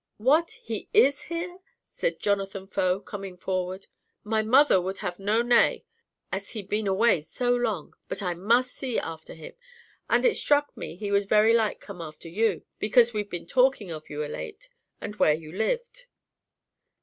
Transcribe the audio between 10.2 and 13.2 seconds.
it struck me he was very like come after you, because